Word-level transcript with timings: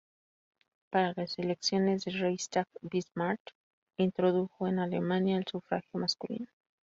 Para 0.89 1.13
las 1.15 1.37
elecciones 1.37 2.07
al 2.07 2.13
Reichstag, 2.13 2.65
Bismarck 2.81 3.51
introdujo 3.99 4.67
en 4.67 4.79
Alemania 4.79 5.37
el 5.37 5.45
sufragio 5.45 5.99
masculino. 5.99 6.47